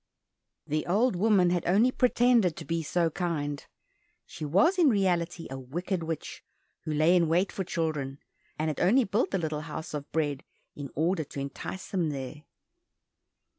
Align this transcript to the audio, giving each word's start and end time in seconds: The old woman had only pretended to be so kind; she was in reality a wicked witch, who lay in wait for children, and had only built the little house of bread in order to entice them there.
The 0.65 0.87
old 0.87 1.15
woman 1.15 1.51
had 1.51 1.63
only 1.67 1.91
pretended 1.91 2.55
to 2.55 2.65
be 2.65 2.81
so 2.81 3.11
kind; 3.11 3.63
she 4.25 4.43
was 4.43 4.79
in 4.79 4.89
reality 4.89 5.45
a 5.51 5.59
wicked 5.59 6.01
witch, 6.01 6.43
who 6.85 6.91
lay 6.91 7.15
in 7.15 7.27
wait 7.29 7.51
for 7.51 7.63
children, 7.63 8.17
and 8.57 8.67
had 8.69 8.79
only 8.79 9.03
built 9.03 9.29
the 9.29 9.37
little 9.37 9.61
house 9.61 9.93
of 9.93 10.11
bread 10.11 10.43
in 10.75 10.89
order 10.95 11.23
to 11.25 11.39
entice 11.39 11.89
them 11.89 12.09
there. 12.09 12.45